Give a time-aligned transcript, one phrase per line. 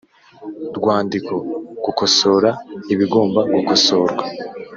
[0.77, 1.33] rwandiko
[1.85, 2.49] gukosora
[2.93, 4.23] ibigomba gukosorwa